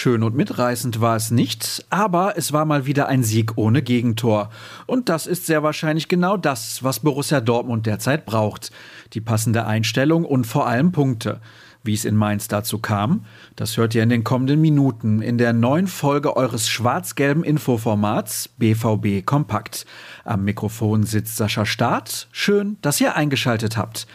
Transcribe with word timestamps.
Schön 0.00 0.22
und 0.22 0.36
mitreißend 0.36 1.00
war 1.00 1.16
es 1.16 1.32
nicht, 1.32 1.84
aber 1.90 2.34
es 2.36 2.52
war 2.52 2.64
mal 2.64 2.86
wieder 2.86 3.08
ein 3.08 3.24
Sieg 3.24 3.58
ohne 3.58 3.82
Gegentor. 3.82 4.48
Und 4.86 5.08
das 5.08 5.26
ist 5.26 5.46
sehr 5.46 5.64
wahrscheinlich 5.64 6.06
genau 6.06 6.36
das, 6.36 6.84
was 6.84 7.00
Borussia 7.00 7.40
Dortmund 7.40 7.84
derzeit 7.84 8.24
braucht. 8.24 8.70
Die 9.14 9.20
passende 9.20 9.66
Einstellung 9.66 10.24
und 10.24 10.46
vor 10.46 10.68
allem 10.68 10.92
Punkte. 10.92 11.40
Wie 11.82 11.94
es 11.94 12.04
in 12.04 12.14
Mainz 12.14 12.46
dazu 12.46 12.78
kam, 12.78 13.24
das 13.56 13.76
hört 13.76 13.92
ihr 13.96 14.04
in 14.04 14.08
den 14.08 14.22
kommenden 14.22 14.60
Minuten 14.60 15.20
in 15.20 15.36
der 15.36 15.52
neuen 15.52 15.88
Folge 15.88 16.36
eures 16.36 16.68
schwarz-gelben 16.68 17.42
Infoformats 17.42 18.50
BVB 18.56 19.26
Kompakt. 19.26 19.84
Am 20.24 20.44
Mikrofon 20.44 21.02
sitzt 21.02 21.36
Sascha 21.36 21.66
Staat. 21.66 22.28
Schön, 22.30 22.76
dass 22.82 23.00
ihr 23.00 23.16
eingeschaltet 23.16 23.76
habt. 23.76 24.06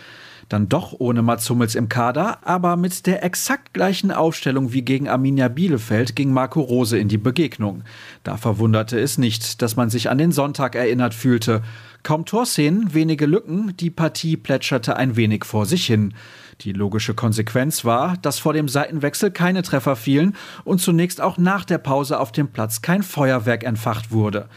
Dann 0.50 0.70
doch 0.70 0.94
ohne 1.00 1.22
Mats 1.22 1.50
Hummels 1.50 1.76
im 1.76 1.90
Kader, 1.90 2.40
aber 2.48 2.76
mit 2.76 3.06
der 3.06 3.24
exakt 3.24 3.74
gleichen 3.74 4.12
Aufstellung 4.12 4.74
wie 4.74 4.84
gegen 4.84 5.08
Arminia 5.08 5.48
Bielefeld 5.48 6.16
ging 6.16 6.32
Marco 6.32 6.62
Rose 6.62 6.98
in 6.98 7.08
die 7.08 7.18
Begegnung. 7.18 7.84
Da 8.24 8.38
verwunderte 8.38 9.00
es 9.00 9.18
nicht, 9.18 9.62
dass 9.62 9.76
man 9.76 9.90
sich 9.90 10.10
an 10.10 10.18
den 10.18 10.32
Sonntag 10.32 10.76
erinnert 10.76 11.14
fühlte. 11.14 11.62
Kaum 12.04 12.26
Torszenen, 12.26 12.94
wenige 12.94 13.26
Lücken, 13.26 13.76
die 13.78 13.90
Partie 13.90 14.38
plätscherte 14.38 14.98
ein 14.98 15.16
wenig 15.16 15.46
vor 15.46 15.66
sich 15.66 15.86
hin. 15.86 16.14
Die 16.62 16.74
logische 16.74 17.14
Konsequenz 17.14 17.84
war, 17.84 18.18
dass 18.18 18.40
vor 18.40 18.54
dem 18.54 18.68
Seitenwechsel 18.68 19.32
keine 19.32 19.64
Treffer 19.64 19.96
fielen 19.96 20.36
und 20.64 20.80
zunächst 20.80 21.22
auch 21.22 21.38
nach 21.38 21.66
der 21.66 21.78
Pause 21.78 22.20
auf 22.20 22.32
dem 22.32 22.50
Platz 22.50 22.82
kein 22.82 23.04
Feuerwerk 23.04 23.64
entfacht 23.64 24.12
wurde. 24.12 24.48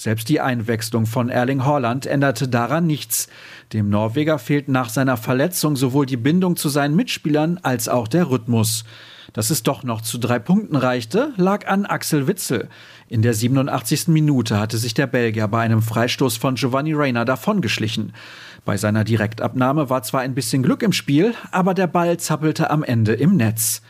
Selbst 0.00 0.30
die 0.30 0.40
Einwechslung 0.40 1.04
von 1.04 1.28
Erling 1.28 1.66
Haaland 1.66 2.06
änderte 2.06 2.48
daran 2.48 2.86
nichts. 2.86 3.28
Dem 3.74 3.90
Norweger 3.90 4.38
fehlt 4.38 4.66
nach 4.66 4.88
seiner 4.88 5.18
Verletzung 5.18 5.76
sowohl 5.76 6.06
die 6.06 6.16
Bindung 6.16 6.56
zu 6.56 6.70
seinen 6.70 6.96
Mitspielern 6.96 7.60
als 7.62 7.86
auch 7.86 8.08
der 8.08 8.30
Rhythmus. 8.30 8.84
Dass 9.34 9.50
es 9.50 9.62
doch 9.62 9.82
noch 9.82 10.00
zu 10.00 10.16
drei 10.16 10.38
Punkten 10.38 10.76
reichte, 10.76 11.34
lag 11.36 11.66
an 11.66 11.84
Axel 11.84 12.26
Witzel. 12.26 12.70
In 13.08 13.20
der 13.20 13.34
87. 13.34 14.08
Minute 14.08 14.58
hatte 14.58 14.78
sich 14.78 14.94
der 14.94 15.06
Belgier 15.06 15.48
bei 15.48 15.60
einem 15.60 15.82
Freistoß 15.82 16.38
von 16.38 16.54
Giovanni 16.54 16.94
Reina 16.94 17.26
davongeschlichen. 17.26 18.14
Bei 18.64 18.78
seiner 18.78 19.04
Direktabnahme 19.04 19.90
war 19.90 20.02
zwar 20.02 20.22
ein 20.22 20.34
bisschen 20.34 20.62
Glück 20.62 20.82
im 20.82 20.94
Spiel, 20.94 21.34
aber 21.50 21.74
der 21.74 21.88
Ball 21.88 22.16
zappelte 22.16 22.70
am 22.70 22.82
Ende 22.82 23.12
im 23.12 23.36
Netz. 23.36 23.82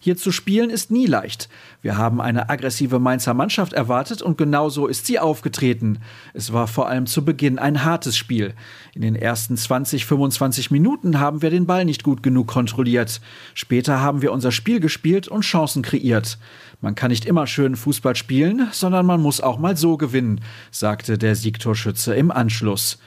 Hier 0.00 0.16
zu 0.16 0.32
spielen 0.32 0.70
ist 0.70 0.90
nie 0.90 1.06
leicht. 1.06 1.48
Wir 1.82 1.96
haben 1.96 2.20
eine 2.20 2.48
aggressive 2.50 2.98
Mainzer 2.98 3.34
Mannschaft 3.34 3.72
erwartet 3.72 4.22
und 4.22 4.38
genau 4.38 4.68
so 4.68 4.86
ist 4.86 5.06
sie 5.06 5.18
aufgetreten. 5.18 5.98
Es 6.34 6.52
war 6.52 6.66
vor 6.66 6.88
allem 6.88 7.06
zu 7.06 7.24
Beginn 7.24 7.58
ein 7.58 7.84
hartes 7.84 8.16
Spiel. 8.16 8.54
In 8.94 9.02
den 9.02 9.16
ersten 9.16 9.56
20, 9.56 10.06
25 10.06 10.70
Minuten 10.70 11.18
haben 11.20 11.42
wir 11.42 11.50
den 11.50 11.66
Ball 11.66 11.84
nicht 11.84 12.04
gut 12.04 12.22
genug 12.22 12.46
kontrolliert. 12.46 13.20
Später 13.54 14.00
haben 14.00 14.22
wir 14.22 14.32
unser 14.32 14.52
Spiel 14.52 14.80
gespielt 14.80 15.28
und 15.28 15.42
Chancen 15.42 15.82
kreiert. 15.82 16.38
Man 16.80 16.94
kann 16.94 17.10
nicht 17.10 17.26
immer 17.26 17.46
schön 17.46 17.74
Fußball 17.74 18.14
spielen, 18.14 18.68
sondern 18.72 19.04
man 19.04 19.20
muss 19.20 19.40
auch 19.40 19.58
mal 19.58 19.76
so 19.76 19.96
gewinnen, 19.96 20.40
sagte 20.70 21.18
der 21.18 21.34
Siegtorschütze 21.34 22.14
im 22.14 22.30
Anschluss. 22.30 22.98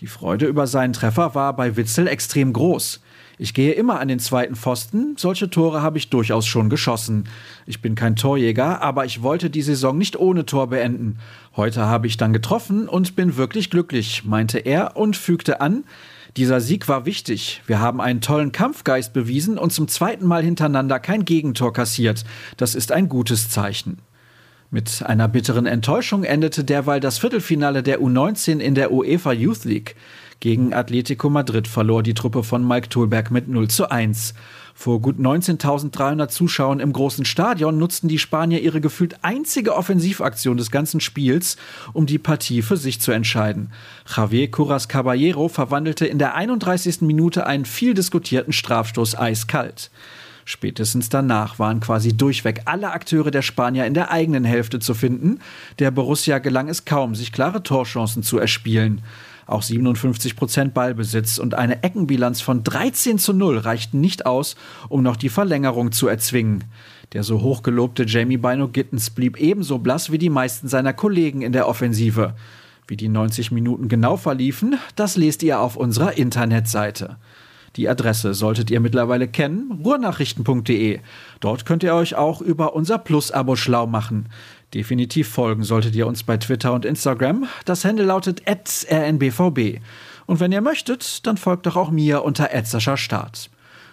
Die 0.00 0.06
Freude 0.06 0.46
über 0.46 0.68
seinen 0.68 0.92
Treffer 0.92 1.34
war 1.34 1.56
bei 1.56 1.76
Witzel 1.76 2.06
extrem 2.06 2.52
groß. 2.52 3.00
Ich 3.36 3.52
gehe 3.52 3.72
immer 3.72 3.98
an 3.98 4.08
den 4.08 4.20
zweiten 4.20 4.54
Pfosten, 4.54 5.14
solche 5.16 5.50
Tore 5.50 5.82
habe 5.82 5.98
ich 5.98 6.10
durchaus 6.10 6.46
schon 6.46 6.70
geschossen. 6.70 7.24
Ich 7.66 7.82
bin 7.82 7.94
kein 7.94 8.14
Torjäger, 8.14 8.80
aber 8.80 9.04
ich 9.04 9.22
wollte 9.22 9.50
die 9.50 9.62
Saison 9.62 9.98
nicht 9.98 10.16
ohne 10.16 10.46
Tor 10.46 10.68
beenden. 10.68 11.18
Heute 11.56 11.86
habe 11.86 12.06
ich 12.06 12.16
dann 12.16 12.32
getroffen 12.32 12.88
und 12.88 13.16
bin 13.16 13.36
wirklich 13.36 13.70
glücklich, 13.70 14.24
meinte 14.24 14.58
er 14.58 14.96
und 14.96 15.16
fügte 15.16 15.60
an, 15.60 15.84
dieser 16.36 16.60
Sieg 16.60 16.88
war 16.88 17.04
wichtig. 17.04 17.62
Wir 17.66 17.80
haben 17.80 18.00
einen 18.00 18.20
tollen 18.20 18.52
Kampfgeist 18.52 19.12
bewiesen 19.12 19.58
und 19.58 19.72
zum 19.72 19.88
zweiten 19.88 20.26
Mal 20.26 20.44
hintereinander 20.44 21.00
kein 21.00 21.24
Gegentor 21.24 21.72
kassiert. 21.72 22.24
Das 22.56 22.76
ist 22.76 22.92
ein 22.92 23.08
gutes 23.08 23.50
Zeichen. 23.50 23.98
Mit 24.70 25.02
einer 25.06 25.28
bitteren 25.28 25.64
Enttäuschung 25.64 26.24
endete 26.24 26.62
derweil 26.62 27.00
das 27.00 27.16
Viertelfinale 27.16 27.82
der 27.82 28.00
U19 28.00 28.58
in 28.58 28.74
der 28.74 28.92
UEFA 28.92 29.32
Youth 29.32 29.64
League. 29.64 29.96
Gegen 30.40 30.74
Atletico 30.74 31.30
Madrid 31.30 31.66
verlor 31.66 32.02
die 32.02 32.12
Truppe 32.12 32.44
von 32.44 32.68
Mike 32.68 32.90
Thulberg 32.90 33.30
mit 33.30 33.48
0 33.48 33.68
zu 33.68 33.90
1. 33.90 34.34
Vor 34.74 35.00
gut 35.00 35.18
19.300 35.18 36.28
Zuschauern 36.28 36.80
im 36.80 36.92
großen 36.92 37.24
Stadion 37.24 37.78
nutzten 37.78 38.08
die 38.08 38.18
Spanier 38.18 38.60
ihre 38.60 38.82
gefühlt 38.82 39.16
einzige 39.22 39.74
Offensivaktion 39.74 40.58
des 40.58 40.70
ganzen 40.70 41.00
Spiels, 41.00 41.56
um 41.94 42.04
die 42.04 42.18
Partie 42.18 42.60
für 42.60 42.76
sich 42.76 43.00
zu 43.00 43.10
entscheiden. 43.10 43.72
Javier 44.06 44.50
Curas 44.50 44.86
Caballero 44.86 45.48
verwandelte 45.48 46.06
in 46.06 46.18
der 46.18 46.34
31. 46.34 47.00
Minute 47.00 47.46
einen 47.46 47.64
viel 47.64 47.94
diskutierten 47.94 48.52
Strafstoß 48.52 49.18
eiskalt. 49.18 49.90
Spätestens 50.50 51.10
danach 51.10 51.58
waren 51.58 51.80
quasi 51.80 52.16
durchweg 52.16 52.62
alle 52.64 52.90
Akteure 52.92 53.30
der 53.30 53.42
Spanier 53.42 53.84
in 53.84 53.92
der 53.92 54.10
eigenen 54.10 54.44
Hälfte 54.44 54.78
zu 54.78 54.94
finden. 54.94 55.40
Der 55.78 55.90
Borussia 55.90 56.38
gelang 56.38 56.70
es 56.70 56.86
kaum, 56.86 57.14
sich 57.14 57.32
klare 57.32 57.62
Torchancen 57.62 58.22
zu 58.22 58.38
erspielen. 58.38 59.02
Auch 59.46 59.60
57 59.60 60.36
Prozent 60.36 60.72
Ballbesitz 60.72 61.36
und 61.36 61.52
eine 61.52 61.82
Eckenbilanz 61.82 62.40
von 62.40 62.64
13 62.64 63.18
zu 63.18 63.34
0 63.34 63.58
reichten 63.58 64.00
nicht 64.00 64.24
aus, 64.24 64.56
um 64.88 65.02
noch 65.02 65.16
die 65.16 65.28
Verlängerung 65.28 65.92
zu 65.92 66.08
erzwingen. 66.08 66.64
Der 67.12 67.24
so 67.24 67.42
hochgelobte 67.42 68.04
Jamie 68.06 68.38
Bino 68.38 68.68
Gittens 68.68 69.10
blieb 69.10 69.38
ebenso 69.38 69.76
blass 69.76 70.10
wie 70.10 70.18
die 70.18 70.30
meisten 70.30 70.66
seiner 70.66 70.94
Kollegen 70.94 71.42
in 71.42 71.52
der 71.52 71.68
Offensive. 71.68 72.34
Wie 72.86 72.96
die 72.96 73.10
90 73.10 73.52
Minuten 73.52 73.88
genau 73.88 74.16
verliefen, 74.16 74.78
das 74.96 75.18
lest 75.18 75.42
ihr 75.42 75.60
auf 75.60 75.76
unserer 75.76 76.16
Internetseite. 76.16 77.18
Die 77.78 77.88
Adresse 77.88 78.34
solltet 78.34 78.72
ihr 78.72 78.80
mittlerweile 78.80 79.28
kennen, 79.28 79.80
ruhrnachrichten.de. 79.84 80.98
Dort 81.38 81.64
könnt 81.64 81.84
ihr 81.84 81.94
euch 81.94 82.16
auch 82.16 82.40
über 82.40 82.74
unser 82.74 82.98
Plus-Abo 82.98 83.54
schlau 83.54 83.86
machen. 83.86 84.26
Definitiv 84.74 85.28
folgen 85.28 85.62
solltet 85.62 85.94
ihr 85.94 86.08
uns 86.08 86.24
bei 86.24 86.36
Twitter 86.38 86.72
und 86.72 86.84
Instagram. 86.84 87.46
Das 87.66 87.84
Handle 87.84 88.04
lautet 88.04 88.42
rnbvb. 88.46 89.80
Und 90.26 90.40
wenn 90.40 90.50
ihr 90.50 90.60
möchtet, 90.60 91.24
dann 91.24 91.36
folgt 91.36 91.66
doch 91.66 91.76
auch 91.76 91.92
mir 91.92 92.24
unter 92.24 92.50
Start. 92.96 93.48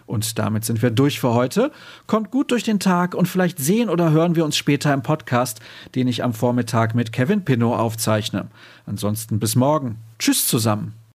Und 0.07 0.39
damit 0.39 0.65
sind 0.65 0.81
wir 0.81 0.89
durch 0.89 1.19
für 1.19 1.35
heute. 1.35 1.71
Kommt 2.07 2.31
gut 2.31 2.49
durch 2.49 2.63
den 2.63 2.79
Tag 2.79 3.13
und 3.13 3.27
vielleicht 3.27 3.59
sehen 3.59 3.89
oder 3.89 4.09
hören 4.09 4.35
wir 4.35 4.45
uns 4.45 4.57
später 4.57 4.95
im 4.95 5.03
Podcast, 5.03 5.59
den 5.93 6.07
ich 6.07 6.23
am 6.23 6.33
Vormittag 6.33 6.95
mit 6.95 7.13
Kevin 7.13 7.45
Pinnow 7.45 7.77
aufzeichne. 7.77 8.47
Ansonsten 8.87 9.37
bis 9.37 9.55
morgen. 9.55 9.97
Tschüss 10.17 10.47
zusammen. 10.47 10.95